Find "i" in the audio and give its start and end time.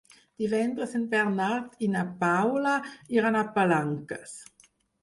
1.89-1.91